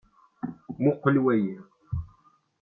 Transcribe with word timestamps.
Muqqel 0.83 1.17
waki. 1.25 1.55